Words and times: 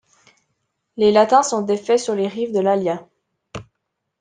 Les 0.97 1.11
Latins 1.11 1.43
sont 1.43 1.61
défaits 1.61 1.99
sur 1.99 2.15
les 2.15 2.27
rives 2.27 2.53
de 2.53 2.59
l'Allia. 2.59 3.07